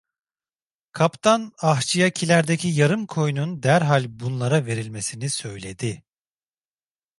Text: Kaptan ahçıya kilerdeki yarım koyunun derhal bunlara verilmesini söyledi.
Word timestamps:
Kaptan 0.91 1.53
ahçıya 1.61 2.09
kilerdeki 2.09 2.67
yarım 2.67 3.07
koyunun 3.07 3.63
derhal 3.63 4.19
bunlara 4.19 4.65
verilmesini 4.65 5.29
söyledi. 5.29 6.03